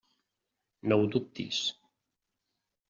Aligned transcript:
No 0.93 0.99
ho 1.01 1.05
dubtis. 1.17 1.61